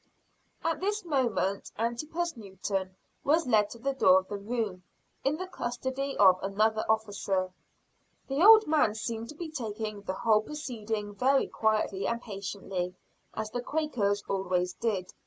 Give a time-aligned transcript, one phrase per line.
[0.63, 4.81] At this moment Antipas Newton was led to the door of the room,
[5.23, 7.51] in the custody of another officer.
[8.27, 12.95] The old man seemed to be taking the whole proceeding very quietly and patiently,
[13.35, 15.13] as the Quakers always did.